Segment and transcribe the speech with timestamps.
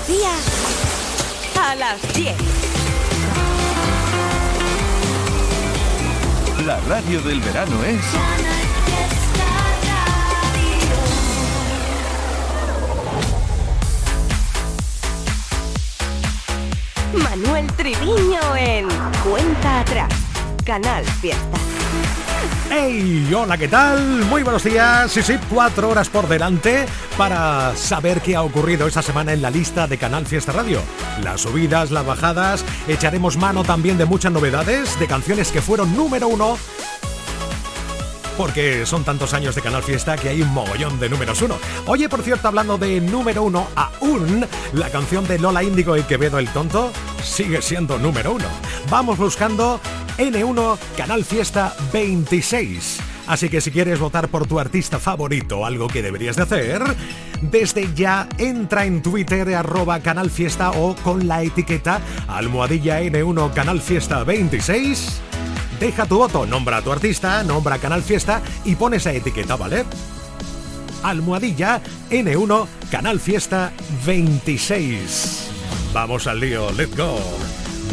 [0.00, 0.30] Andalucía
[1.60, 2.34] a las 10.
[6.64, 8.00] La radio del verano es...
[17.12, 18.88] Manuel Triviño en
[19.22, 20.12] Cuenta Atrás,
[20.64, 21.69] Canal Fiesta.
[22.72, 23.28] ¡Hey!
[23.36, 24.24] Hola, ¿qué tal?
[24.26, 25.10] Muy buenos días.
[25.10, 26.86] Sí, sí, cuatro horas por delante
[27.18, 30.80] para saber qué ha ocurrido esta semana en la lista de Canal Fiesta Radio.
[31.20, 36.28] Las subidas, las bajadas, echaremos mano también de muchas novedades, de canciones que fueron número
[36.28, 36.56] uno
[38.40, 41.58] porque son tantos años de Canal Fiesta que hay un mogollón de números uno.
[41.84, 46.38] Oye, por cierto, hablando de número uno aún, la canción de Lola Índigo y Quevedo
[46.38, 46.90] el Tonto
[47.22, 48.46] sigue siendo número uno.
[48.88, 49.78] Vamos buscando
[50.20, 53.00] N1 Canal Fiesta 26.
[53.26, 56.82] Así que si quieres votar por tu artista favorito, algo que deberías de hacer,
[57.40, 63.80] desde ya entra en Twitter arroba Canal Fiesta o con la etiqueta almohadilla N1 Canal
[63.80, 65.22] Fiesta 26
[65.80, 69.86] Deja tu voto, nombra a tu artista, nombra Canal Fiesta y pone esa etiqueta, ¿vale?
[71.02, 73.72] Almohadilla N1 Canal Fiesta
[74.04, 75.50] 26.
[75.94, 77.18] Vamos al lío, let's go.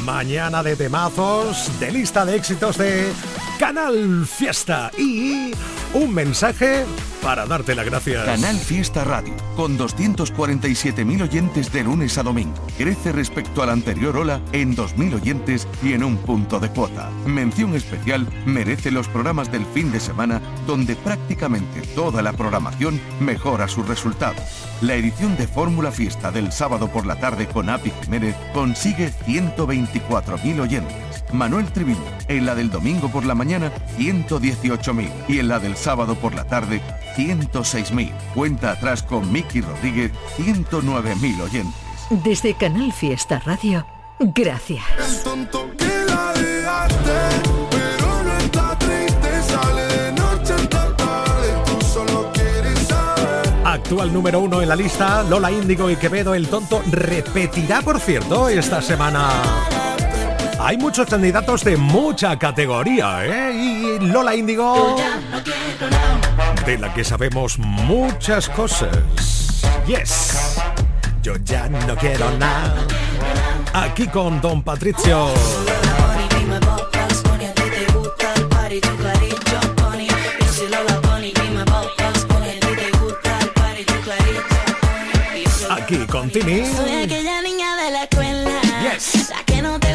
[0.08, 3.11] Mañana de temazos, de lista de éxitos de
[3.59, 5.52] Canal Fiesta y
[5.94, 6.86] un mensaje
[7.22, 8.26] para darte las gracias.
[8.26, 12.56] Canal Fiesta Radio, con 247.000 oyentes de lunes a domingo.
[12.78, 17.10] Crece respecto a la anterior ola en 2.000 oyentes y en un punto de cuota.
[17.26, 23.68] Mención especial merece los programas del fin de semana, donde prácticamente toda la programación mejora
[23.68, 24.42] sus resultados.
[24.82, 30.60] La edición de Fórmula Fiesta del sábado por la tarde con Api Jiménez consigue 124.000
[30.62, 31.08] oyentes.
[31.34, 36.16] Manuel Triviño, en la del domingo por la mañana, 118.000 y en la del sábado
[36.16, 36.81] por la tarde,
[37.16, 38.11] 106.000.
[38.33, 41.73] Cuenta atrás con Miki Rodríguez, 109.000 oyentes.
[42.09, 43.86] Desde Canal Fiesta Radio,
[44.19, 44.84] gracias.
[53.66, 58.50] Actual número uno en la lista, Lola Índigo y Quevedo el Tonto repetirá, por cierto,
[58.50, 59.29] esta semana.
[60.59, 63.53] Hay muchos candidatos de mucha categoría, ¿eh?
[63.53, 64.97] Y Lola Índigo,
[66.67, 68.89] de la que sabemos muchas cosas.
[69.88, 70.57] Yes,
[71.23, 72.85] yo ya no quiero nada.
[73.73, 75.29] Aquí con Don Patricio.
[85.69, 86.66] Aquí con Tini.
[86.66, 88.51] Soy aquella niña de la escuela.
[88.81, 89.29] Yes.
[89.29, 89.87] La que no te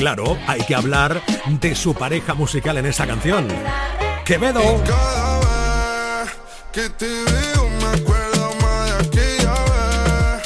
[0.00, 3.46] claro, hay que hablar de su pareja musical en esta canción.
[4.24, 4.82] Quevedo.
[4.86, 6.30] Cada vez
[6.72, 10.42] que te veo me acuerdo más de aquella vez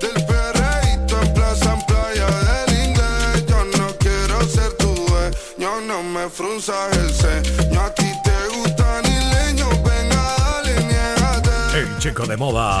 [0.00, 2.28] Del perreíto en plaza, en playa
[2.64, 8.10] del inglés Yo no quiero ser tu dueño, no me frunzas el ceño A ti
[8.24, 12.80] te gusta ni leño, venga dale, niégate El chico de moda.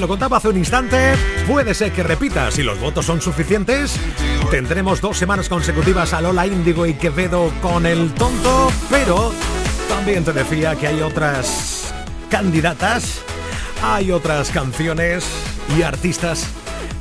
[0.00, 1.14] Lo contaba hace un instante,
[1.46, 3.98] puede ser que repitas si los votos son suficientes.
[4.48, 9.32] Tendremos dos semanas consecutivas a Lola Índigo y Quevedo con el tonto, pero
[9.88, 11.92] también te decía que hay otras
[12.30, 13.22] candidatas,
[13.82, 15.26] hay otras canciones
[15.76, 16.46] y artistas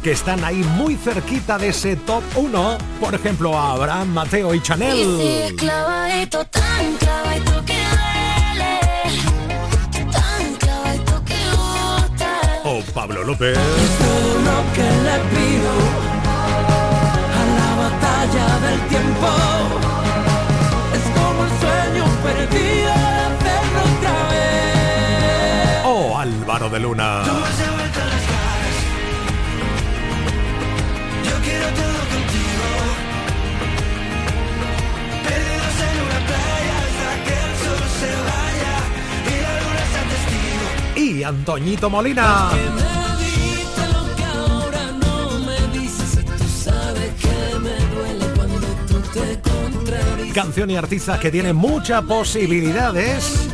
[0.02, 2.78] que están ahí muy cerquita de ese top 1.
[3.00, 5.56] Por ejemplo, Abraham, Mateo y Chanel.
[12.94, 13.58] Pablo López.
[13.58, 15.74] lo que le pido
[17.34, 19.30] a la batalla del tiempo.
[20.94, 25.86] Es como el sueño perdido de hacerlo otra vez.
[25.86, 27.24] O Álvaro de Luna.
[49.14, 50.34] Te contradices.
[50.34, 53.48] Canción y artista que tiene muchas posibilidades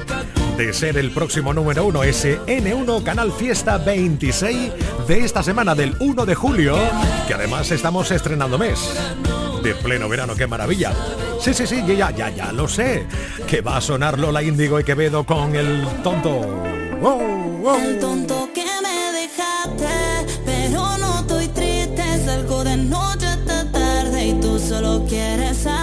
[0.58, 4.72] de ser el próximo número uno, ese N1 Canal Fiesta 26
[5.08, 6.78] de esta semana del 1 de julio,
[7.28, 8.80] que además estamos estrenando mes.
[9.64, 10.92] De pleno verano, qué maravilla.
[11.40, 13.06] Sí, sí, sí, ya, ya, ya lo sé.
[13.48, 16.73] Que va a sonar Lola Índigo y Quevedo con el tonto.
[17.06, 22.02] El tonto que me dejaste, pero no estoy triste.
[22.24, 25.83] Salgo de noche hasta tarde y tú solo quieres saber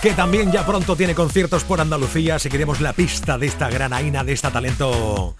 [0.00, 2.38] que también ya pronto tiene conciertos por Andalucía.
[2.38, 5.36] Seguiremos la pista de esta gran aina, de este talento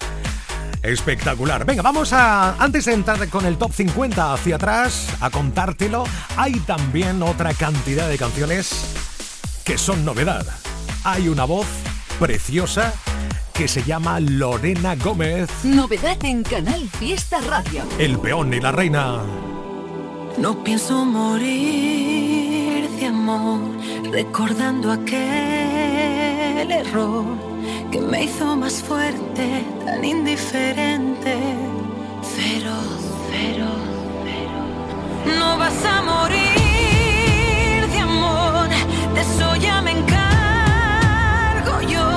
[0.83, 1.65] espectacular.
[1.65, 6.05] Venga, vamos a, antes de entrar con el top 50 hacia atrás, a contártelo,
[6.37, 8.95] hay también otra cantidad de canciones
[9.65, 10.45] que son novedad.
[11.03, 11.67] Hay una voz
[12.21, 12.93] preciosa
[13.55, 17.85] que se llama Lorena Gómez, Novedad en Canal Fiesta Radio.
[17.99, 19.23] el peón y la reina.
[20.37, 22.44] No pienso morir
[22.97, 23.61] de amor,
[24.13, 27.25] recordando aquel error
[27.91, 31.37] que me hizo más fuerte, tan indiferente.
[32.23, 32.75] Cero,
[33.31, 33.67] cero,
[34.25, 34.59] cero.
[35.39, 38.69] No vas a morir de amor,
[39.15, 42.09] de eso ya me encargo yo,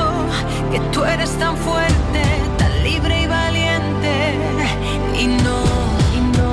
[0.71, 2.21] que tú eres tan fuerte,
[2.57, 4.35] tan libre y valiente.
[5.19, 5.59] Y no,
[6.17, 6.51] y no,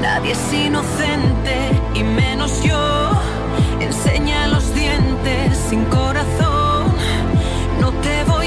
[0.00, 1.56] Nadie es inocente
[1.94, 2.02] y
[3.78, 6.92] Enseña los dientes sin corazón.
[7.80, 8.41] No te voy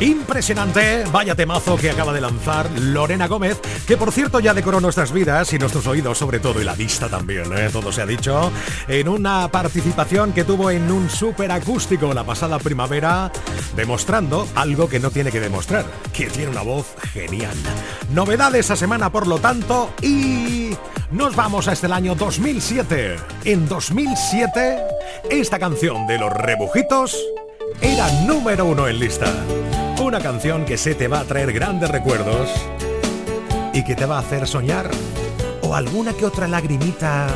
[0.00, 5.10] Impresionante, vaya temazo que acaba de lanzar Lorena Gómez, que por cierto ya decoró nuestras
[5.10, 7.68] vidas y nuestros oídos sobre todo y la vista también, ¿eh?
[7.72, 8.52] todo se ha dicho,
[8.86, 13.32] en una participación que tuvo en un súper acústico la pasada primavera,
[13.74, 17.56] demostrando algo que no tiene que demostrar, que tiene una voz genial.
[18.12, 20.76] Novedades esta semana por lo tanto y
[21.10, 23.16] nos vamos hasta este el año 2007.
[23.44, 24.78] En 2007,
[25.30, 27.18] esta canción de los rebujitos
[27.80, 29.32] era número uno en lista.
[30.08, 32.48] Una canción que se te va a traer grandes recuerdos
[33.74, 34.90] y que te va a hacer soñar.
[35.60, 37.26] O alguna que otra lagrimita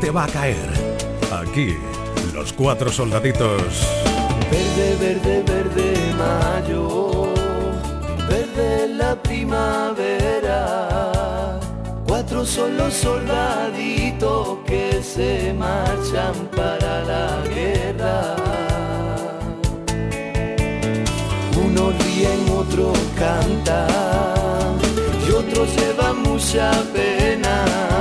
[0.00, 0.68] te va a caer.
[1.32, 1.76] Aquí,
[2.32, 3.60] los cuatro soldaditos.
[4.48, 7.34] Verde, verde, verde, mayo.
[8.28, 10.78] Verde la primavera.
[12.06, 18.75] Cuatro son los soldaditos que se marchan para la guerra
[22.16, 23.86] y en otro canta
[25.28, 27.95] y otro lleva mucha pena.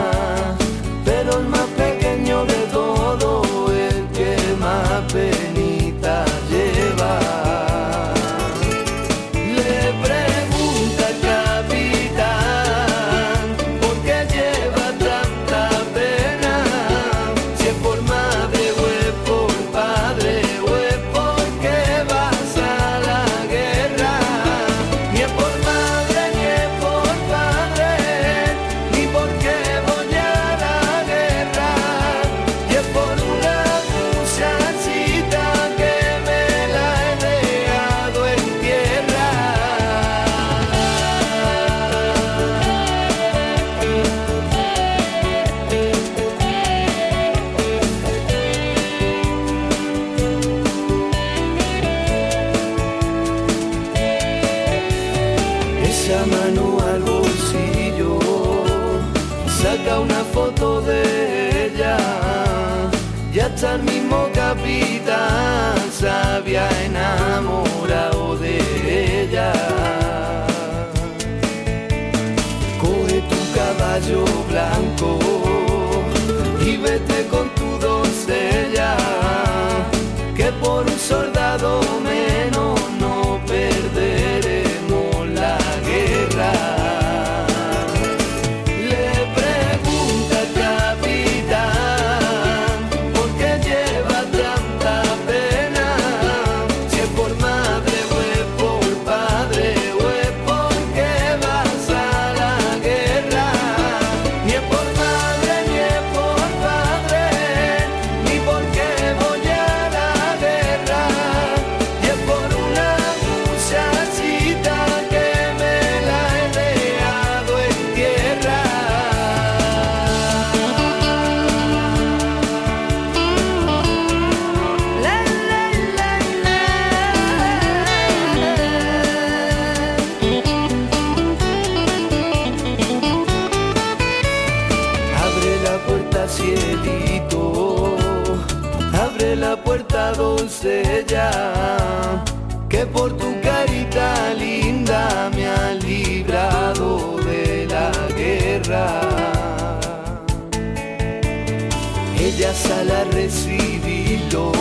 [152.36, 154.52] estrellas sala la recibirlo,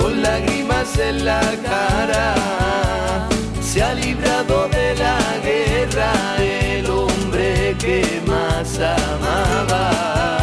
[0.00, 3.28] con lágrimas en la cara,
[3.60, 10.39] se ha librado de la guerra el hombre que más amaba.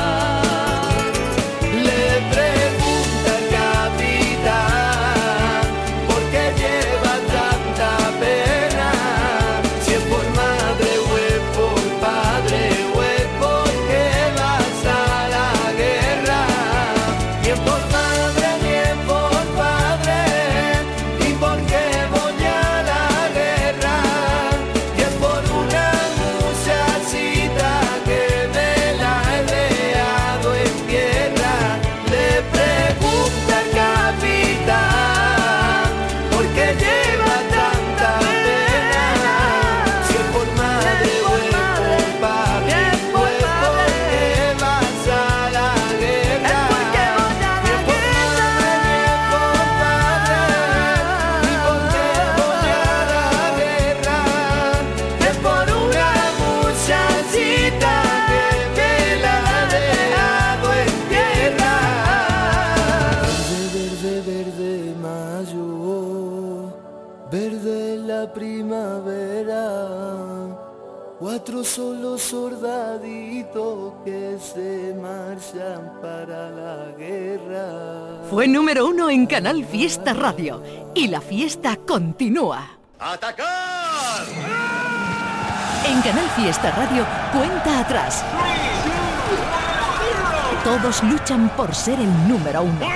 [78.38, 80.62] Fue número uno en Canal Fiesta Radio
[80.94, 82.78] y la fiesta continúa.
[83.00, 84.28] ¡Atacar!
[85.84, 87.04] En Canal Fiesta Radio,
[87.34, 88.24] cuenta atrás.
[90.64, 92.88] Todos luchan por ser el número uno.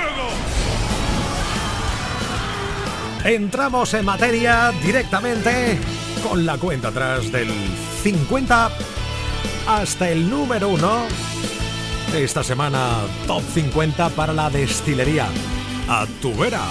[3.24, 5.80] Entramos en materia directamente
[6.22, 7.50] con la cuenta atrás del
[8.04, 8.70] 50
[9.68, 11.31] hasta el número 1.
[12.14, 15.28] Esta semana top 50 para la destilería.
[15.88, 16.62] A tu vera.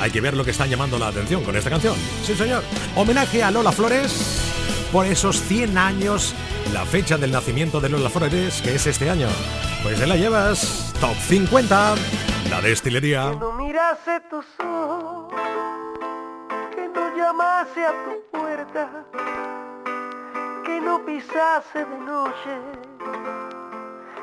[0.00, 1.96] Hay que ver lo que están llamando la atención con esta canción.
[2.22, 2.62] Sí, señor.
[2.94, 4.52] Homenaje a Lola Flores
[4.92, 6.34] por esos 100 años,
[6.72, 9.26] la fecha del nacimiento de Lola Flores, que es este año.
[9.82, 10.94] Pues te la llevas.
[11.00, 11.94] Top 50.
[12.48, 13.32] La destilería.
[13.32, 15.34] no mirase tus ojos,
[16.76, 19.04] que no llamase a tu puerta,
[20.64, 22.85] que no pisase de noche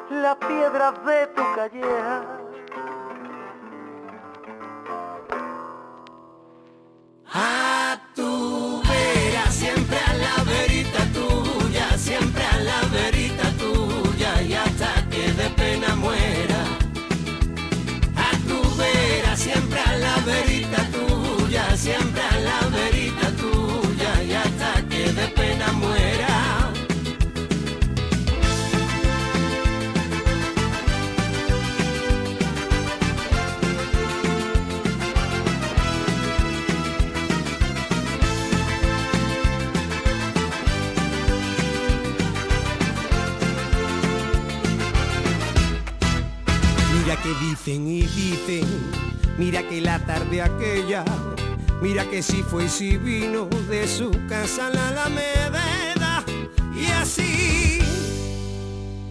[0.09, 2.23] las piedras de tu calleja.
[7.33, 7.82] A
[47.23, 48.67] que dicen y dicen,
[49.37, 51.05] mira que la tarde aquella,
[51.81, 56.25] mira que si fue y si vino de su casa la Alameda.
[56.75, 57.79] Y así,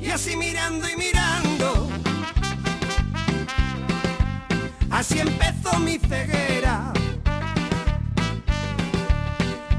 [0.03, 1.89] y así mirando y mirando,
[4.91, 6.93] así empezó mi ceguera.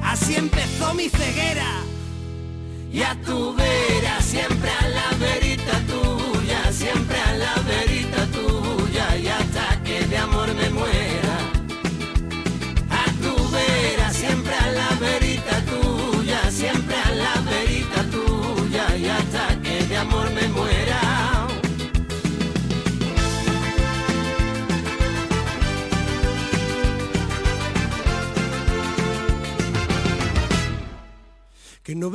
[0.02, 1.82] Así empezó mi ceguera.
[2.92, 4.53] Y a tu vera, siempre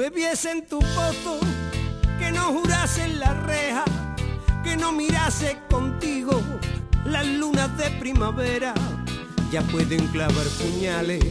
[0.09, 1.39] Que no bebiese en tu pozo,
[2.19, 3.85] que no jurase en la reja,
[4.65, 6.41] que no mirase contigo
[7.05, 8.73] las lunas de primavera.
[9.53, 11.23] Ya pueden clavar puñales,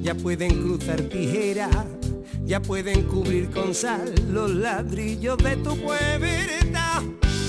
[0.00, 1.74] ya pueden cruzar tijeras,
[2.44, 7.02] ya pueden cubrir con sal los ladrillos de tu puerta.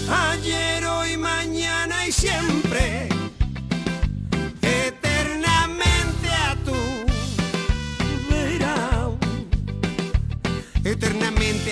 [0.10, 3.10] Ayer, hoy, mañana y siempre,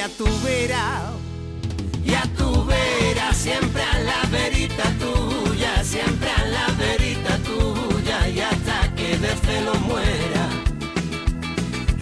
[0.04, 1.14] a tu vera,
[2.04, 8.42] y a tu vera, siempre a la verita tuya, siempre a la verita tuya, y
[8.42, 10.46] hasta que de este celo muera.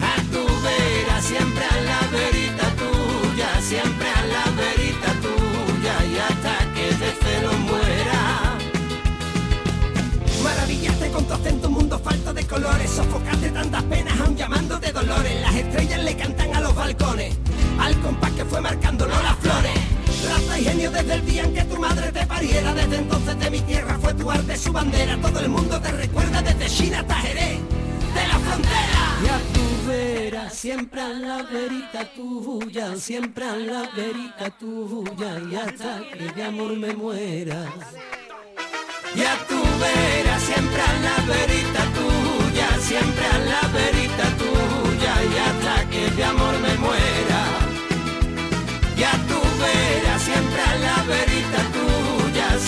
[0.00, 6.74] A tu vera, siempre a la verita tuya, siempre a la verita tuya, y hasta
[6.74, 8.58] que de este celo muera.
[10.42, 15.40] Maravillaste con tu acento un mundo falto de colores, sofocaste tantas penas aún llamándote dolores,
[15.40, 17.36] las estrellas le cantan a los balcones
[17.80, 19.72] al compás que fue marcándolo las flores.
[20.28, 23.50] Raza y genio desde el día en que tu madre te pariera, desde entonces de
[23.50, 27.14] mi tierra fue tu arte su bandera, todo el mundo te recuerda desde China hasta
[27.14, 27.58] Jerez,
[28.14, 29.02] de la frontera.
[29.24, 35.54] Y a tu vera, siempre a la verita tuya, siempre a la verita tuya, y
[35.56, 37.66] hasta que de amor me muera.
[39.14, 41.61] Y a tu vera, siempre a la verita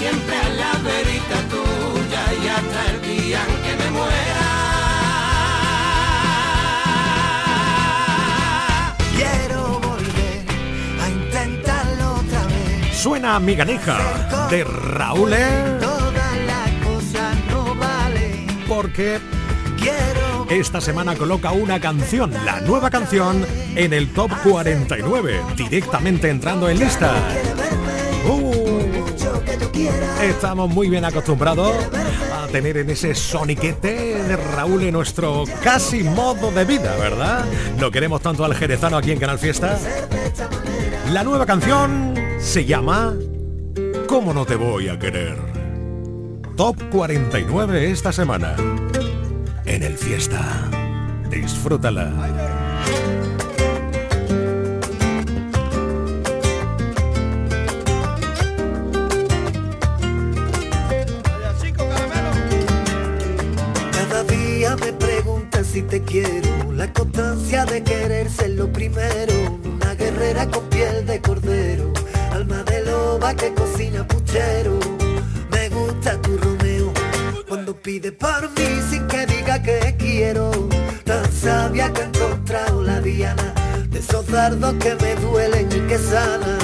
[0.05, 2.23] siempre a la verita tuya.
[2.43, 4.45] Y hasta el día en que me muera.
[9.17, 10.41] Quiero volver
[11.03, 12.97] a intentarlo otra vez.
[12.97, 13.99] Suena Miganeja
[14.51, 15.79] de Raúl, ¿eh?
[15.81, 18.47] Todas las cosas no valen.
[18.69, 19.21] porque
[19.79, 26.69] Quiero esta semana coloca una canción, la nueva canción, en el top 49, directamente entrando
[26.69, 27.15] en lista.
[30.23, 31.75] Estamos muy bien acostumbrados
[32.33, 37.45] a tener en ese soniquete de Raúl en nuestro casi modo de vida, ¿verdad?
[37.79, 39.79] Lo queremos tanto al jerezano aquí en Canal Fiesta.
[41.13, 43.15] La nueva canción se llama
[44.07, 45.37] ¿Cómo no te voy a querer?
[46.57, 48.57] Top 49 esta semana
[49.67, 50.71] en el Fiesta.
[51.29, 52.64] Disfrútala.
[67.05, 71.93] Constancia de querer ser lo primero, una guerrera con piel de cordero,
[72.33, 74.79] alma de loba que cocina puchero.
[75.51, 76.93] Me gusta tu Romeo,
[77.49, 80.51] cuando pide por mí sin que diga que quiero,
[81.05, 83.53] tan sabia que ha encontrado la diana,
[83.91, 86.59] de esos dardos que me duelen y que sanan.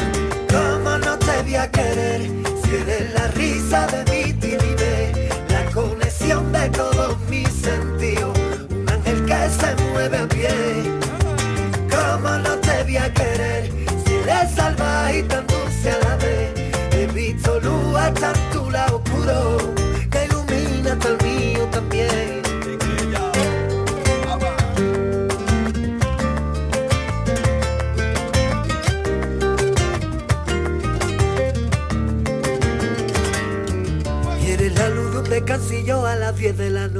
[0.48, 2.22] ¿Cómo no te voy a querer
[2.64, 5.30] si eres la risa de mi timidez?
[5.50, 7.19] La conexión de todos
[9.90, 10.48] que se mueve a pie.
[11.90, 13.70] ¿Cómo no te voy a querer
[14.04, 16.52] si eres salvaje y tan dulce a la vez?
[16.92, 19.58] He visto luz hasta tu oscuro,
[20.10, 22.42] que ilumina hasta el mío también.
[34.42, 36.99] Y eres la luz de un a las 10 de la noche.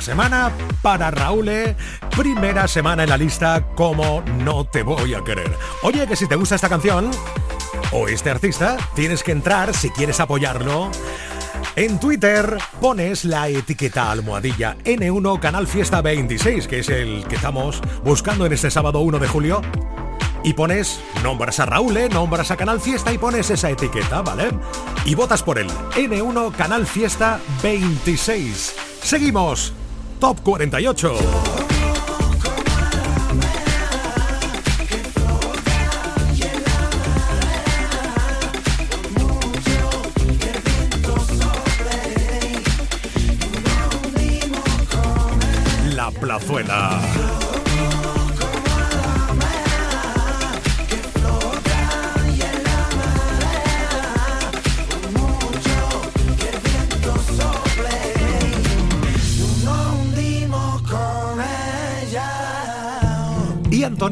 [0.00, 0.50] semana
[0.82, 1.48] para Raúl.
[1.48, 1.76] eh.
[2.16, 5.50] Primera semana en la lista como No te voy a querer.
[5.82, 7.10] Oye, que si te gusta esta canción
[7.92, 10.90] o este artista, tienes que entrar si quieres apoyarlo.
[11.74, 17.80] En Twitter pones la etiqueta almohadilla N1 Canal Fiesta 26, que es el que estamos
[18.02, 19.60] buscando en este sábado 1 de julio.
[20.42, 22.08] Y pones, nombras a Raúl, ¿eh?
[22.08, 24.50] nombras a Canal Fiesta y pones esa etiqueta, ¿vale?
[25.04, 25.66] Y votas por él.
[25.96, 28.74] N1 Canal Fiesta 26.
[29.02, 29.72] Seguimos.
[30.18, 31.12] Top 48.
[45.94, 46.95] La plazuela.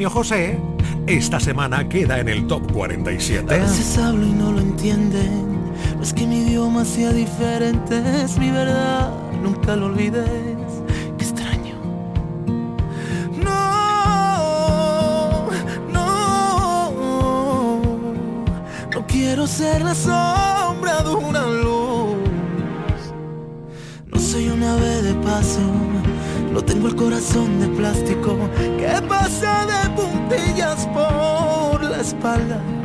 [0.05, 0.59] Antonio José,
[1.07, 3.55] esta semana queda en el top 47.
[3.55, 5.73] A veces hablo y no lo entienden.
[5.97, 9.11] No es que mi idioma sea diferente, es mi verdad.
[9.43, 10.29] Nunca lo olvides.
[11.17, 11.77] Qué extraño.
[13.43, 15.47] No,
[15.91, 17.81] no.
[18.93, 22.19] No quiero ser la sombra de una luz.
[24.13, 25.63] No soy una ave de paso.
[26.55, 28.39] No tengo el corazón de plástico
[28.79, 29.91] que pasa de
[32.05, 32.84] espalda.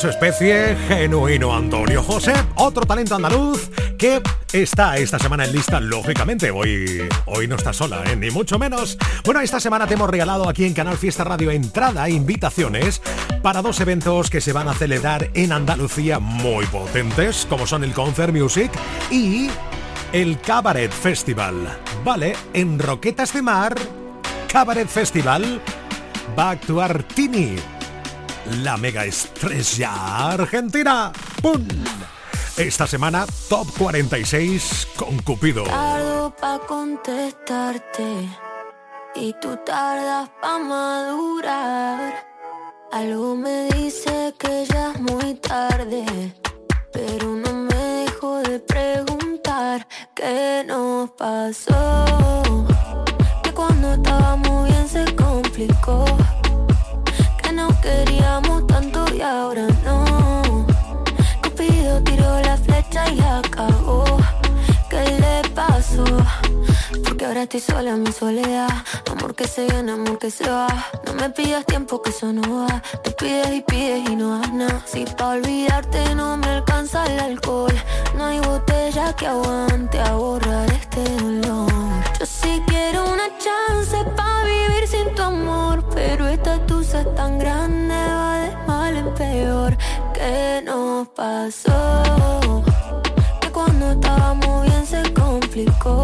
[0.00, 6.50] Su especie, genuino Antonio José, otro talento andaluz que está esta semana en lista, lógicamente.
[6.50, 8.16] Hoy, hoy no está sola, ¿eh?
[8.16, 8.96] ni mucho menos.
[9.26, 13.02] Bueno, esta semana te hemos regalado aquí en Canal Fiesta Radio entrada e invitaciones
[13.42, 17.92] para dos eventos que se van a celebrar en Andalucía muy potentes, como son el
[17.92, 18.72] Concert Music
[19.10, 19.50] y
[20.14, 21.56] el Cabaret Festival.
[22.04, 23.74] Vale, en Roquetas de Mar,
[24.50, 25.60] Cabaret Festival,
[26.38, 27.56] va a actuar Tini,
[28.62, 31.12] la mega estrella argentina.
[31.42, 31.66] ¡Pum!
[32.56, 35.64] Esta semana, Top 46 con Cupido.
[35.64, 38.28] Tardo pa' contestarte
[39.14, 42.26] y tú tardas pa' madurar.
[42.92, 46.34] Algo me dice que ya es muy tarde,
[46.92, 52.66] pero no me dejo de preguntar qué nos pasó.
[53.42, 56.04] Que cuando estábamos bien se complicó,
[57.90, 60.66] queríamos tanto y ahora no.
[61.42, 64.04] Cupido tiró la flecha y acabó.
[64.88, 66.04] ¿Qué le pasó?
[67.04, 68.70] Porque ahora estoy sola en mi soledad.
[69.10, 70.68] Amor que se viene, amor que se va.
[71.06, 72.82] No me pidas tiempo que eso no va.
[73.02, 74.82] Te pides y pides y no das nada.
[74.86, 77.76] Si pa' olvidarte no me alcanza el alcohol.
[78.16, 81.70] No hay botella que aguante a borrar este dolor.
[82.18, 83.69] Yo sí quiero una chance
[90.20, 92.62] ¿Qué nos pasó?
[93.40, 96.02] Que cuando estábamos bien se complicó.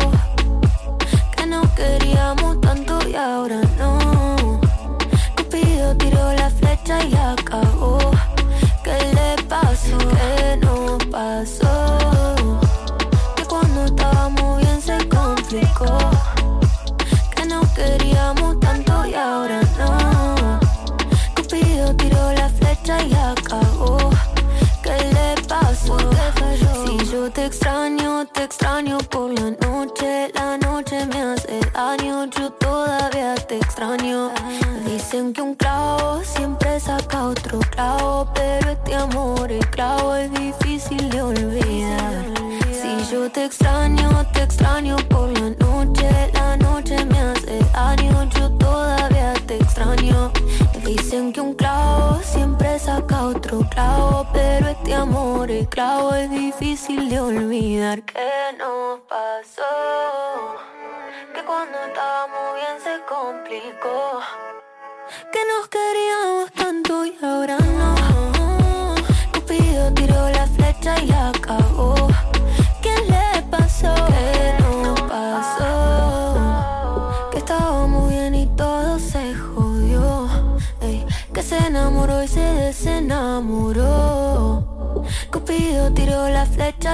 [57.56, 58.02] Olvidar.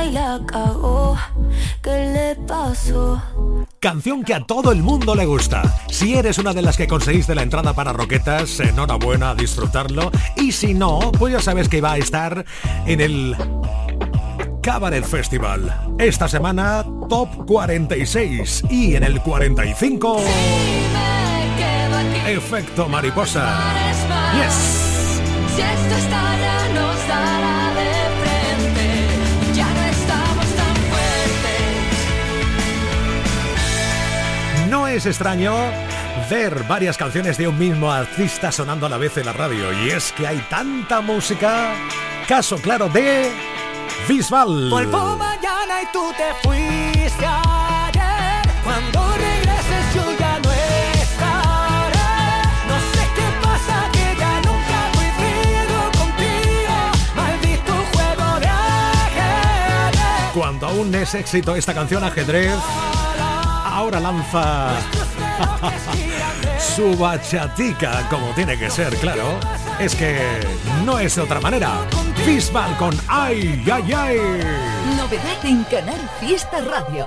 [0.04, 1.16] Y la cagó.
[1.82, 3.22] ¿Qué le pasó?
[3.80, 5.62] Canción que a todo el mundo le gusta.
[5.90, 10.10] Si eres una de las que conseguiste la entrada para Roquetas, enhorabuena a disfrutarlo.
[10.36, 12.44] Y si no, pues ya sabes que va a estar
[12.86, 13.36] en el
[14.62, 15.94] Cabaret Festival.
[15.98, 18.64] Esta semana, Top 46.
[18.70, 20.20] Y en el 45...
[22.26, 23.58] Efecto mariposa.
[24.34, 24.54] Yes.
[25.56, 26.61] Si esto estalla
[34.96, 35.54] es extraño
[36.28, 39.72] ver varias canciones de un mismo artista sonando a la vez en la radio.
[39.72, 41.72] Y es que hay tanta música.
[42.28, 43.32] Caso claro de
[44.06, 44.68] Bisbal.
[44.68, 48.42] Vuelvo mañana y tú te fuiste ayer.
[48.62, 51.98] Cuando regreses yo ya no estaré.
[52.68, 56.76] No sé qué pasa que ya nunca coincido contigo.
[57.16, 60.32] Maldito juego de ajedrez.
[60.34, 62.52] Cuando aún es éxito esta canción ajedrez,
[63.82, 64.70] ahora lanza
[66.76, 69.24] su bachatica como tiene que ser, claro.
[69.80, 70.20] Es que
[70.84, 71.80] no es otra manera.
[72.24, 74.18] Bisbal con Ay, ay, ay.
[74.96, 77.06] Novedad en Canal Fiesta Radio.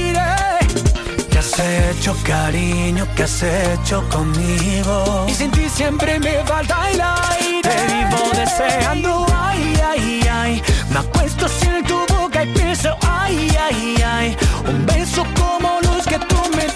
[1.61, 3.07] ¿Qué has hecho, cariño?
[3.15, 5.25] ¿Qué has hecho conmigo?
[5.29, 7.61] Y sin ti siempre me falta el aire.
[7.61, 10.63] Te vivo deseando, ay, ay, ay.
[10.89, 14.37] Me acuesto sin tu boca y pienso, ay, ay, ay.
[14.67, 16.67] Un beso como los que tú me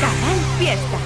[0.00, 0.98] Canal Fiesta.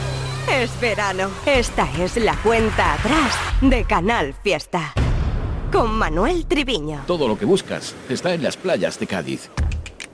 [0.51, 1.31] Es verano.
[1.47, 4.93] Esta es la cuenta atrás de Canal Fiesta.
[5.75, 7.03] Con Manuel Triviño.
[7.05, 9.51] Todo lo que buscas está en las playas de Cádiz.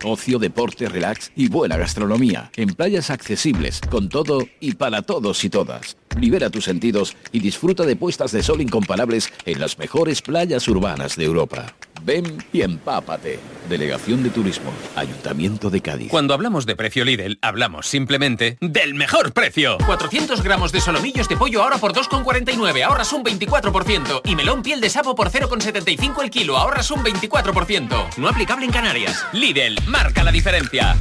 [0.02, 2.50] Ocio, deporte, relax y buena gastronomía.
[2.56, 5.98] En playas accesibles, con todo y para todos y todas.
[6.18, 11.16] Libera tus sentidos y disfruta de puestas de sol incomparables en las mejores playas urbanas
[11.16, 11.74] de Europa.
[12.05, 13.38] Ven y empápate.
[13.68, 16.11] Delegación de Turismo, Ayuntamiento de Cádiz.
[16.11, 19.78] Cuando hablamos de precio Lidl, hablamos simplemente del mejor precio.
[19.86, 24.22] 400 gramos de solomillos de pollo ahora por 2,49, ahorras un 24%.
[24.24, 28.16] Y melón piel de sapo por 0,75 el kilo, ahorras un 24%.
[28.16, 29.24] No aplicable en Canarias.
[29.32, 30.96] Lidl, marca la diferencia.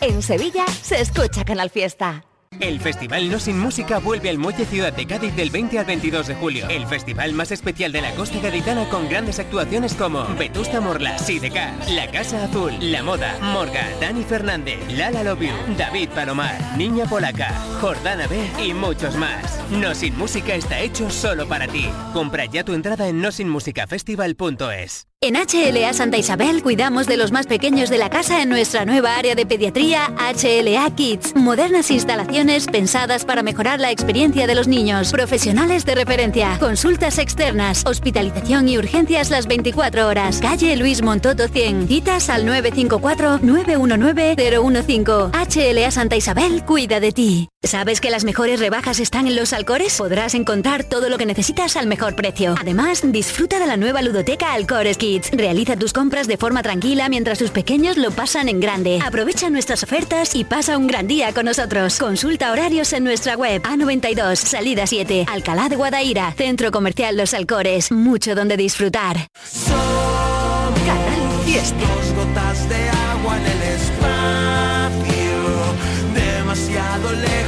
[0.00, 2.24] En Sevilla se escucha Canal Fiesta.
[2.58, 6.26] El Festival No Sin Música vuelve al Muelle Ciudad de Cádiz del 20 al 22
[6.26, 6.68] de julio.
[6.68, 11.72] El festival más especial de la costa gaditana con grandes actuaciones como Vetusta Morla, Sidecar,
[11.90, 17.50] La Casa Azul, La Moda, Morga, Dani Fernández, Lala Love You, David Palomar, Niña Polaca,
[17.80, 19.58] Jordana B y muchos más.
[19.70, 21.88] No Sin Música está hecho solo para ti.
[22.12, 25.09] Compra ya tu entrada en nosinmusicafestival.es.
[25.22, 29.16] En HLA Santa Isabel cuidamos de los más pequeños de la casa en nuestra nueva
[29.16, 31.36] área de pediatría HLA Kids.
[31.36, 35.12] Modernas instalaciones pensadas para mejorar la experiencia de los niños.
[35.12, 36.56] Profesionales de referencia.
[36.58, 37.84] Consultas externas.
[37.84, 40.38] Hospitalización y urgencias las 24 horas.
[40.40, 41.86] Calle Luis Montoto 100.
[41.86, 45.32] Citas al 954-919-015.
[45.32, 47.50] HLA Santa Isabel cuida de ti.
[47.62, 49.98] ¿Sabes que las mejores rebajas están en los Alcores?
[49.98, 52.54] Podrás encontrar todo lo que necesitas al mejor precio.
[52.58, 55.09] Además, disfruta de la nueva ludoteca Alcores Kids.
[55.32, 59.00] Realiza tus compras de forma tranquila mientras tus pequeños lo pasan en grande.
[59.04, 61.98] Aprovecha nuestras ofertas y pasa un gran día con nosotros.
[61.98, 67.90] Consulta horarios en nuestra web A92, salida 7, Alcalá de Guadaira, Centro Comercial Los Alcores.
[67.90, 69.28] Mucho donde disfrutar.
[70.86, 71.76] Canal Fiesta.
[71.78, 75.14] Dos gotas de agua en el espacio,
[76.14, 77.39] demasiado lejos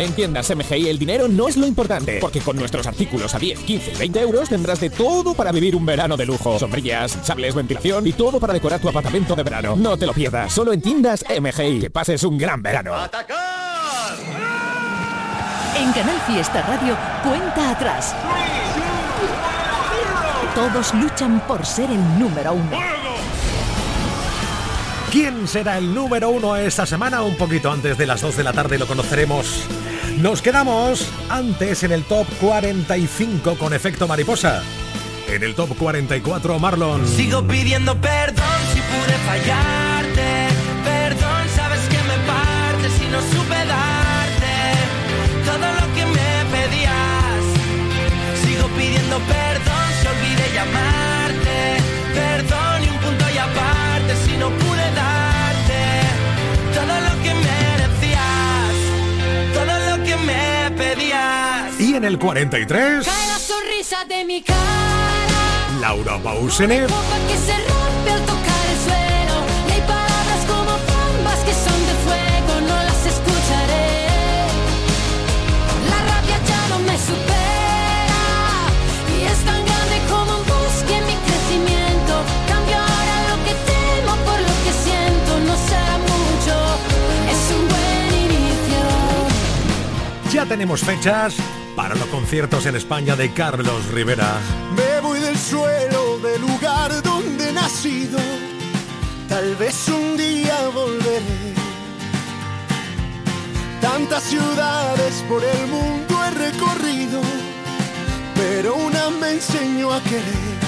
[0.00, 3.58] En tiendas MGI el dinero no es lo importante, porque con nuestros artículos a 10,
[3.60, 6.58] 15 y 20 euros tendrás de todo para vivir un verano de lujo.
[6.58, 9.76] Sombrillas, sables, ventilación y todo para decorar tu apartamento de verano.
[9.76, 11.80] No te lo pierdas, solo en tiendas MGI.
[11.80, 12.94] Que pases un gran verano.
[15.76, 18.14] En Canal Fiesta Radio, cuenta atrás.
[20.54, 22.78] Todos luchan por ser el número uno.
[25.12, 27.22] ¿Quién será el número uno esta semana?
[27.22, 29.66] Un poquito antes de las 2 de la tarde lo conoceremos.
[30.18, 34.62] Nos quedamos antes en el top 45 con efecto mariposa.
[35.28, 37.06] En el top 44 Marlon.
[37.06, 38.44] Sigo pidiendo perdón
[38.74, 40.48] si pude fallarte.
[40.84, 44.56] Perdón, sabes que me parte si no supe darte
[45.46, 47.44] todo lo que me pedías.
[48.44, 49.49] Sigo pidiendo perdón
[62.00, 64.56] en el 43, Cae la sonrisa de mi cara.
[65.80, 66.86] Laura Pausene.
[66.86, 69.36] Copa que se rompe al tocar el suelo.
[69.68, 72.52] Y hay palabras como bombas que son de fuego.
[72.68, 73.88] No las escucharé.
[75.90, 78.22] La rabia ya no me supera.
[79.12, 82.14] Y es tan grande como un bosque en mi crecimiento.
[82.48, 85.30] Cambio ahora lo que temo por lo que siento.
[85.48, 86.54] No será mucho.
[87.28, 88.80] Es un buen inicio.
[90.32, 91.36] Ya tenemos fechas
[91.76, 94.38] para los conciertos en España de Carlos Rivera.
[94.76, 98.18] Me voy del suelo del lugar donde he nacido.
[99.28, 101.54] Tal vez un día volveré.
[103.80, 107.20] Tantas ciudades por el mundo he recorrido,
[108.34, 110.60] pero una me enseñó a querer.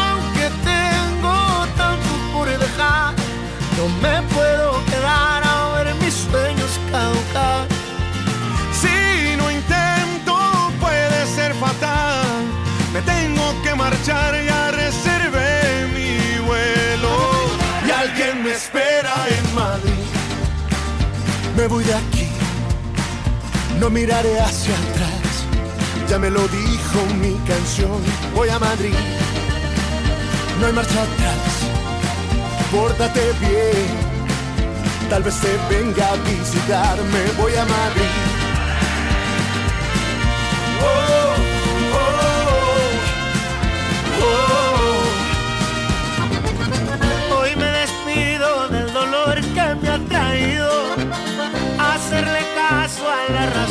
[0.00, 3.14] Aunque tengo tanto por dejar,
[3.76, 7.79] no me puedo quedar a ver mis sueños caducar.
[14.04, 17.10] Ya reservé mi vuelo.
[17.86, 20.04] Y alguien me espera en Madrid.
[21.56, 22.28] Me voy de aquí,
[23.78, 25.10] no miraré hacia atrás.
[26.08, 28.00] Ya me lo dijo mi canción.
[28.34, 28.94] Voy a Madrid,
[30.60, 31.42] no hay marcha atrás.
[32.72, 33.88] Pórtate bien,
[35.10, 37.20] tal vez te venga a visitarme.
[37.36, 38.14] Voy a Madrid.
[40.82, 41.09] Oh,
[53.32, 53.69] la razón.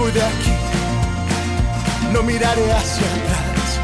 [0.00, 0.52] Voy de aquí,
[2.12, 3.80] no miraré hacia atrás.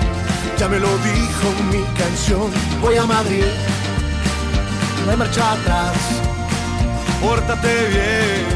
[0.59, 2.51] Ya me lo dijo mi canción.
[2.81, 3.45] Voy a Madrid,
[5.05, 5.97] no hay marcha atrás.
[7.21, 8.47] Pórtate bien,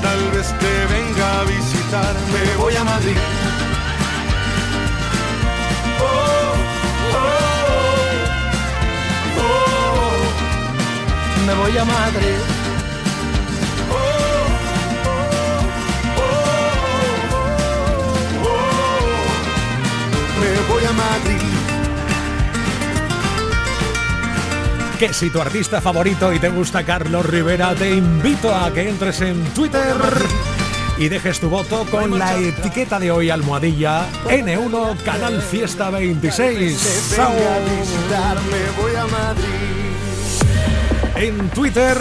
[0.00, 2.14] tal vez te venga a visitar.
[2.32, 3.16] Me voy a Madrid.
[6.00, 6.54] Oh,
[11.46, 12.55] Me voy a Madrid.
[20.76, 21.40] Voy a Madrid.
[24.98, 29.20] Que si tu artista favorito y te gusta Carlos Rivera, te invito a que entres
[29.22, 29.96] en Twitter
[30.98, 37.10] y dejes tu voto con la etiqueta de hoy almohadilla N1 Canal Fiesta 26.
[37.10, 39.46] Venga a visitarme, voy a Madrid.
[41.16, 41.96] En Twitter,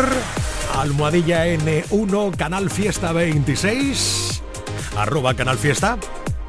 [0.78, 4.42] almohadilla N1 Canal Fiesta 26,
[4.98, 5.98] arroba Canal Fiesta,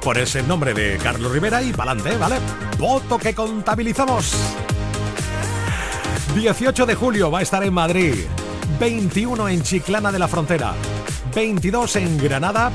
[0.06, 2.36] pones el nombre de Carlos Rivera y pa'lante, ¿vale?
[2.78, 4.34] Voto que contabilizamos.
[6.32, 8.14] 18 de julio va a estar en Madrid,
[8.78, 10.74] 21 en Chiclana de la Frontera,
[11.34, 12.70] 22 en Granada.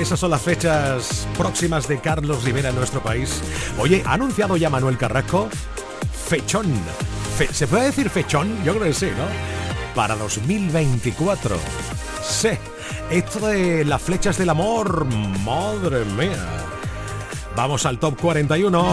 [0.00, 3.42] Esas son las fechas próximas de Carlos Rivera en nuestro país.
[3.78, 5.50] Oye, ¿ha anunciado ya Manuel Carrasco?
[6.28, 6.72] Fechón.
[7.36, 8.64] Fe- ¿Se puede decir fechón?
[8.64, 9.26] Yo creo que sí, ¿no?
[9.94, 11.58] Para 2024.
[12.26, 12.48] Sí.
[13.10, 15.04] Esto de las flechas del amor,
[15.44, 16.64] madre mía.
[17.56, 18.84] Vamos al top 41.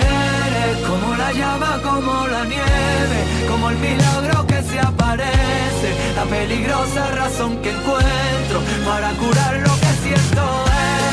[0.00, 7.10] Eres como la llama, como la nieve, como el milagro que se aparece, la peligrosa
[7.12, 10.64] razón que encuentro para curar lo que siento.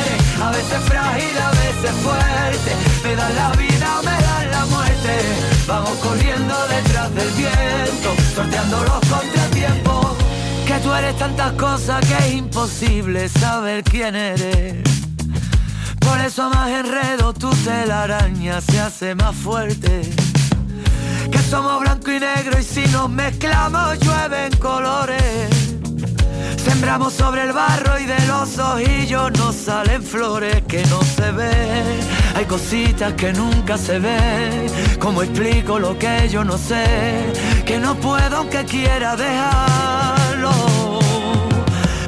[0.07, 2.71] Eres a veces frágil, a veces fuerte,
[3.03, 5.19] me das la vida, me das la muerte.
[5.67, 9.94] Vamos corriendo detrás del viento, sorteando los contratiempos.
[10.65, 14.83] Que tú eres tantas cosas que es imposible saber quién eres.
[15.99, 20.01] Por eso más enredo tu telaraña se hace más fuerte.
[21.31, 25.49] Que somos blanco y negro y si nos mezclamos llueven colores.
[26.57, 31.99] Sembramos sobre el barro y de los ojillos nos salen flores que no se ven.
[32.35, 34.67] Hay cositas que nunca se ven.
[34.99, 36.85] ¿Cómo explico lo que yo no sé?
[37.65, 39.15] Que no puedo aunque quiera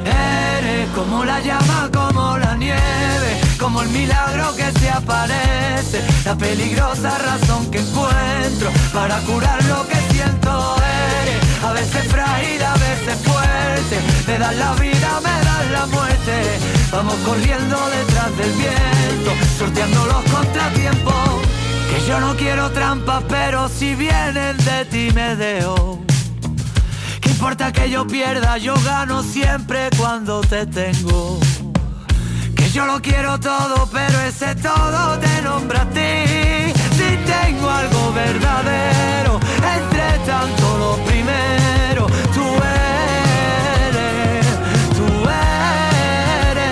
[0.04, 7.18] Eres como la llama, como la nieve, como el milagro que se aparece, la peligrosa
[7.18, 10.76] razón que encuentro para curar lo que siento.
[11.22, 16.58] Eres a veces frágil, a veces fuerte, me das la vida, me das la muerte.
[16.90, 21.14] Vamos corriendo detrás del viento, sorteando los contratiempos.
[21.90, 25.98] Que yo no quiero trampas, pero si vienen de ti me dejo.
[27.38, 28.58] ¿Qué importa que yo pierda?
[28.58, 31.38] Yo gano siempre cuando te tengo.
[32.56, 36.72] Que yo lo quiero todo, pero ese todo te nombra a ti.
[36.96, 39.38] Si tengo algo verdadero,
[39.76, 42.44] entre tanto lo primero, tú
[43.86, 44.46] eres,
[44.96, 45.06] tú
[46.50, 46.66] eres,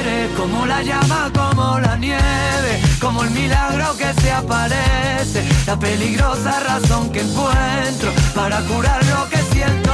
[0.00, 6.58] eres como la llama, como la nieve, como el milagro que se aparece, la peligrosa
[6.58, 9.92] razón que encuentro para curar lo que siento.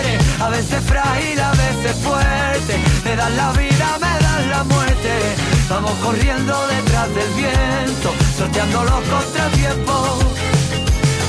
[0.00, 5.36] Eres a veces frágil, a veces fuerte, me das la vida, me das la muerte.
[5.68, 10.24] Vamos corriendo detrás del viento, sorteando los contratiempos.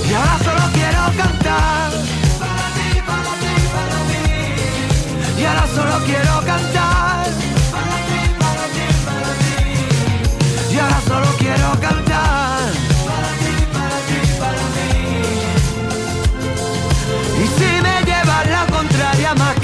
[0.09, 1.91] Y ahora solo quiero cantar.
[2.39, 5.41] Para ti, para ti, para mí.
[5.41, 7.25] Y ahora solo quiero cantar.
[7.73, 10.73] Para ti, para ti, para mí.
[10.73, 12.08] Y ahora solo quiero cantar.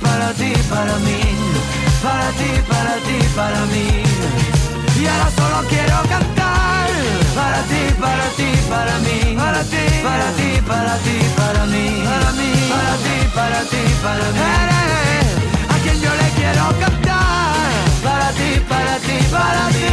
[0.00, 1.20] para ti, para mí,
[2.02, 4.02] para ti, para ti, para mí.
[5.00, 6.88] Y ahora solo quiero cantar
[7.34, 12.32] para ti, para ti, para mí, para ti, para ti, para ti, para mí, para
[12.32, 14.40] mí, para ti, para ti, para mí.
[15.68, 17.70] A quien yo le quiero cantar
[18.02, 19.88] para ti, para ti, para ti,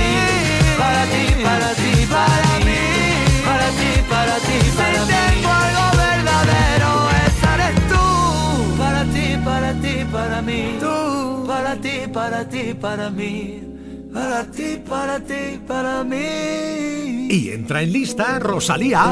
[0.77, 1.28] para ti, para ti,
[10.49, 10.77] mí.
[10.79, 13.61] Tú, para ti, para ti, para mí.
[14.13, 17.27] Para ti, para ti, para mí.
[17.29, 19.05] Y entra en lista Rosalía,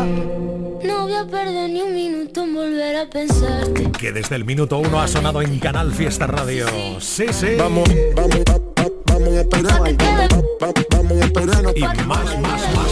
[0.83, 3.91] No voy a perder ni un minuto en volver a pensarte.
[3.91, 6.65] que desde el minuto uno ha sonado en Canal Fiesta Radio.
[6.99, 7.49] Sí, sí.
[7.59, 8.59] Vamos, vamos, va-
[9.13, 9.81] vamos a esperar.
[9.81, 11.63] Va- Vamos a esperar.
[11.75, 12.91] Y más, más, más, más.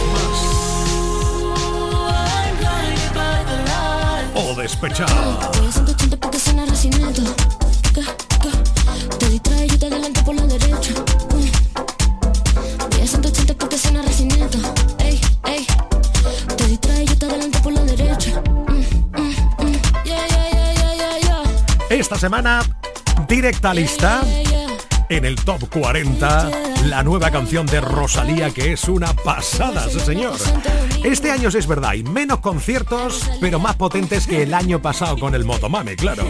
[4.36, 5.40] O despechado.
[9.18, 10.94] Te distrae, yo te adelanto por la derecha.
[11.30, 14.58] Voy a 180 porque suena recinito.
[14.98, 15.66] Ey, ey.
[16.56, 18.42] Te distrae, yo te adelanto por la derecha.
[20.04, 21.42] Yeah, yeah, yeah, yeah, yeah, yeah.
[21.90, 22.62] Esta semana,
[23.28, 24.22] directa lista
[25.08, 26.50] en el top 40,
[26.86, 30.36] la nueva canción de Rosalía que es una pasada, sí señor.
[31.04, 35.16] Este año sí es verdad, hay menos conciertos, pero más potentes que el año pasado
[35.18, 36.24] con el Motomame, claro.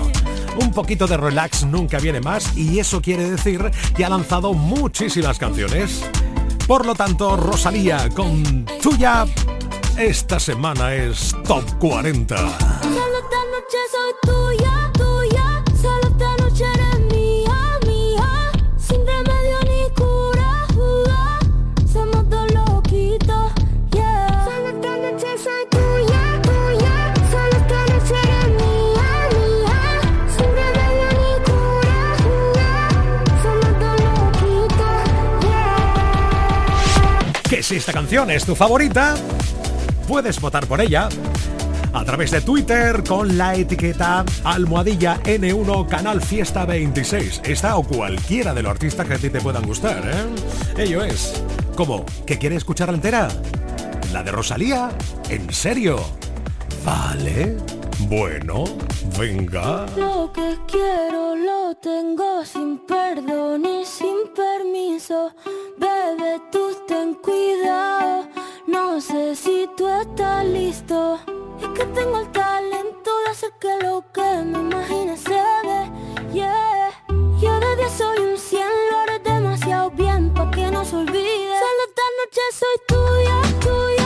[0.61, 5.38] Un poquito de relax nunca viene más y eso quiere decir que ha lanzado muchísimas
[5.38, 6.02] canciones.
[6.66, 9.26] Por lo tanto, Rosalía con Tuya,
[9.96, 12.36] esta semana es top 40.
[37.49, 39.14] Que si esta canción es tu favorita,
[40.09, 41.09] puedes votar por ella
[41.92, 47.42] a través de Twitter con la etiqueta almohadilla N1 Canal Fiesta 26.
[47.44, 50.82] Esta o cualquiera de los artistas que a ti te puedan gustar, ¿eh?
[50.82, 51.42] Ello es.
[51.76, 52.05] ¿Cómo?
[52.26, 53.28] ¿Que quiere escucharla entera?
[54.12, 54.90] ¿La de Rosalía?
[55.28, 56.01] ¿En serio?
[56.84, 57.76] Vale.
[58.01, 58.64] Bueno,
[59.18, 59.86] venga.
[59.97, 65.32] Lo que quiero lo tengo sin perdón y sin permiso.
[65.78, 68.28] Bebé, tú ten cuidado.
[68.66, 71.18] No sé si tú estás listo.
[71.61, 75.90] Es que tengo el talento de hacer que lo que me imagine se dé.
[76.32, 76.90] Yeah.
[77.40, 81.59] Yo de 10 soy un 100, lo haré demasiado bien pa' que no se olvide.
[81.64, 84.05] Solo esta noche soy tuya, tuya.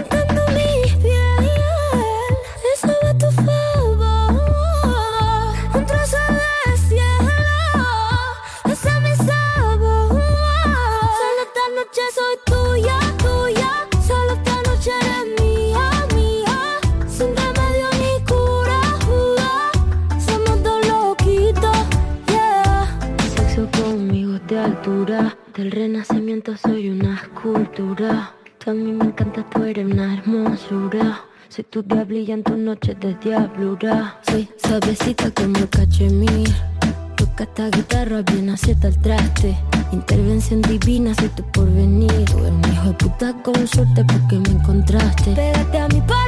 [25.61, 28.33] del renacimiento soy una escultura.
[28.65, 31.23] Mí me encanta, tú eres una hermosura.
[31.49, 34.19] Soy tu diablilla en tus noches de diablura.
[34.27, 36.49] Soy suavecita como el cachemir.
[37.15, 39.55] Toca esta guitarra bien acierta el traste.
[39.91, 42.25] Intervención divina, soy tu porvenir.
[42.25, 45.31] Tú eres un hijo de puta con suerte porque me encontraste.
[45.35, 46.20] Pégate a mí para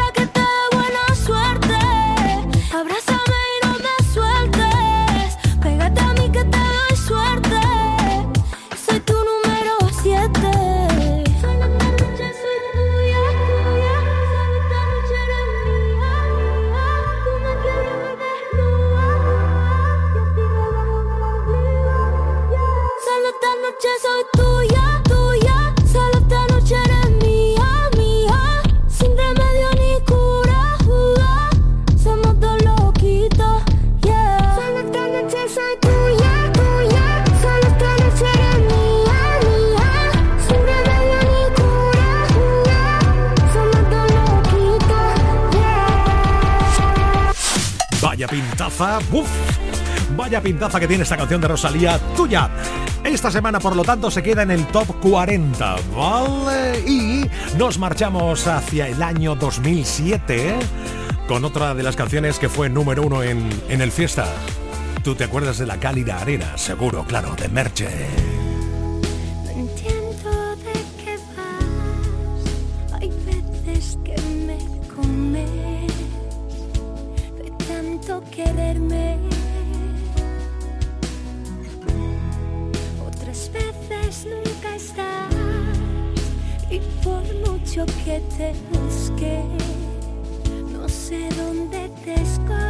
[49.11, 49.29] ¡Buf!
[50.15, 52.49] Vaya pintaza que tiene esta canción de Rosalía, tuya.
[53.03, 56.79] Esta semana, por lo tanto, se queda en el top 40, ¿vale?
[56.87, 60.57] Y nos marchamos hacia el año 2007
[61.27, 64.25] con otra de las canciones que fue número uno en, en el fiesta.
[65.03, 68.42] Tú te acuerdas de la cálida arena, seguro, claro, de Merche.
[87.03, 89.43] Por mucho que te busque,
[90.71, 92.63] no sé dónde te escondes.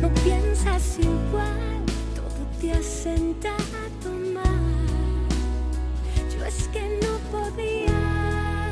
[0.00, 5.26] No piensas igual, todo te ha sentado mal.
[6.36, 8.70] Yo es que no podía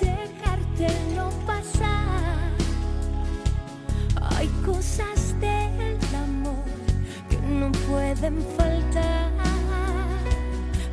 [0.00, 2.50] dejártelo pasar.
[4.36, 6.64] Hay cosas del amor
[7.28, 9.30] que no pueden faltar.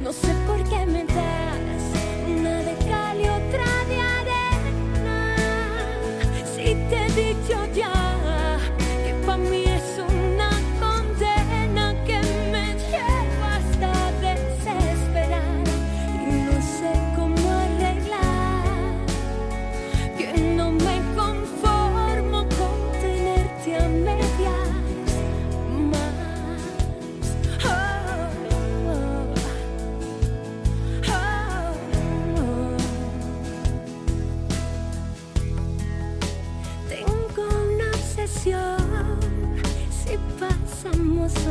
[0.07, 1.66] No sé por qué me una
[3.17, 3.56] de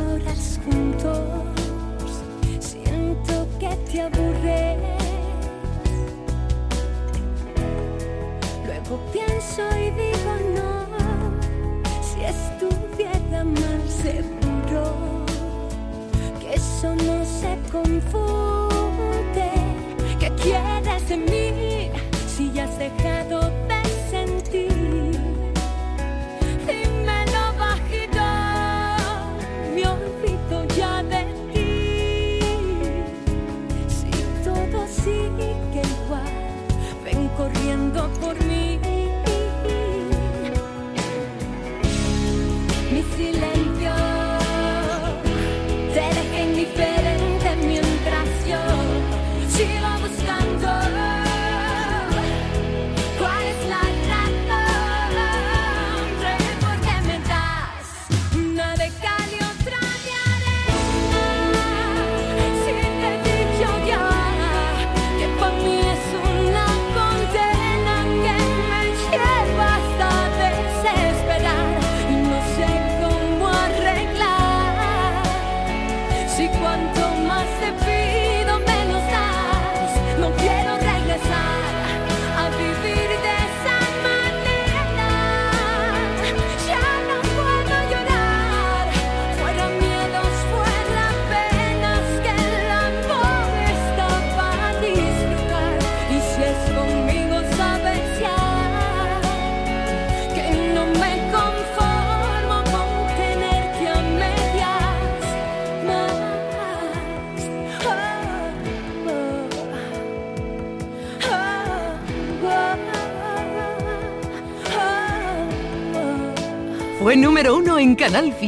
[0.07, 0.46] pasamos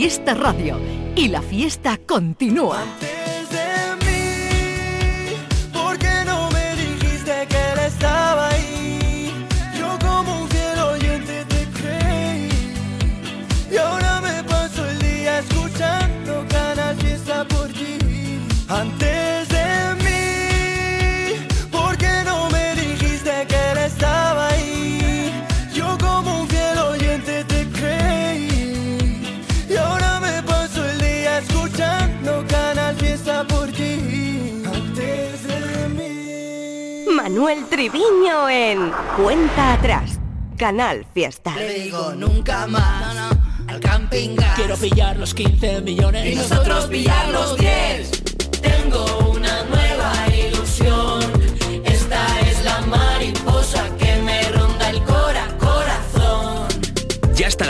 [0.10, 0.80] Radio
[1.16, 2.84] y la fiesta continúa.
[39.30, 40.20] Cuenta Atrás.
[40.58, 41.56] Canal Fiesta.
[41.56, 44.56] Le digo nunca más al camping gas.
[44.56, 48.24] Quiero pillar los 15 millones Y nosotros pillar los 10.
[48.60, 51.09] Tengo una nueva ilusión.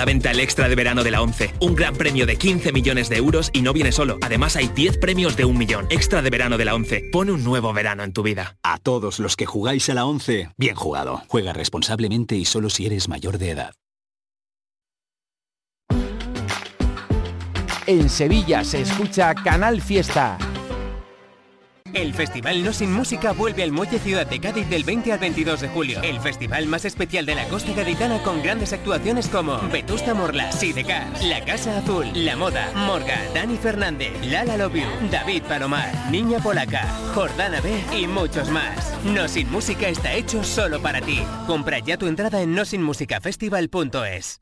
[0.09, 1.53] Venta el extra de verano de la 11.
[1.59, 4.17] Un gran premio de 15 millones de euros y no viene solo.
[4.23, 5.85] Además hay 10 premios de un millón.
[5.91, 7.09] Extra de verano de la 11.
[7.11, 8.57] Pone un nuevo verano en tu vida.
[8.63, 11.21] A todos los que jugáis a la 11, bien jugado.
[11.27, 13.73] Juega responsablemente y solo si eres mayor de edad.
[17.85, 20.39] En Sevilla se escucha Canal Fiesta.
[21.93, 25.61] El Festival No Sin Música vuelve al Muelle Ciudad de Cádiz del 20 al 22
[25.61, 26.01] de julio.
[26.03, 31.07] El festival más especial de la costa gaditana con grandes actuaciones como Vetusta Morla, Sidecar,
[31.23, 37.61] La Casa Azul, La Moda, Morga, Dani Fernández, Lala You, David Palomar, Niña Polaca, Jordana
[37.61, 38.93] B y muchos más.
[39.03, 41.19] No Sin Música está hecho solo para ti.
[41.47, 44.41] Compra ya tu entrada en nosinmusicafestival.es.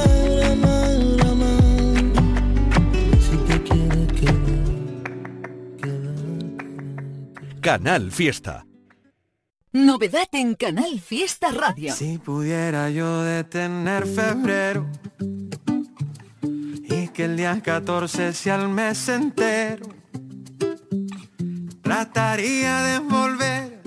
[7.71, 8.65] Canal Fiesta.
[9.71, 11.95] Novedad en Canal Fiesta Radio.
[11.95, 14.89] Si pudiera yo detener febrero
[16.41, 19.87] y que el día 14 sea el mes entero,
[21.81, 23.81] trataría de envolver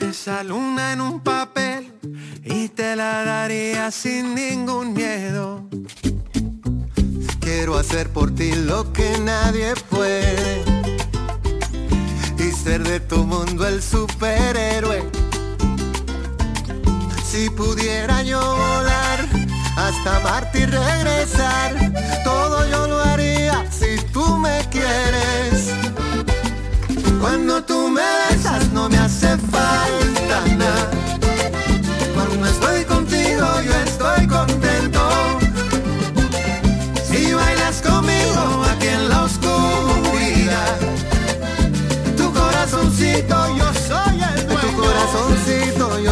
[0.00, 1.94] esa luna en un papel
[2.44, 5.66] y te la daría sin ningún miedo.
[7.40, 10.79] Quiero hacer por ti lo que nadie puede
[12.62, 15.02] ser de tu mundo el superhéroe.
[17.24, 19.20] Si pudiera yo volar
[19.76, 21.74] hasta Marte y regresar,
[22.22, 25.72] todo yo lo haría si tú me quieres.
[27.20, 30.90] Cuando tú me besas no me hace falta nada.
[32.14, 34.49] Cuando estoy contigo yo estoy contento.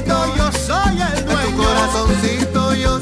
[0.00, 1.40] yo soy el dueño.
[1.40, 3.01] De tu corazoncito yo